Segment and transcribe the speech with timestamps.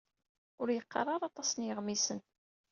[0.61, 2.19] Ur yeqqar ara aṭas n yeɣmisen.